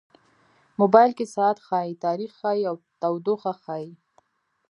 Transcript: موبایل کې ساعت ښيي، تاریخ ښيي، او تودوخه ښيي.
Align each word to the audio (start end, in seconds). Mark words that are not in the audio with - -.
موبایل 0.79 1.11
کې 1.17 1.25
ساعت 1.35 1.57
ښيي، 1.67 1.91
تاریخ 2.05 2.31
ښيي، 2.39 2.61
او 2.69 2.75
تودوخه 3.01 3.53
ښيي. 3.63 3.87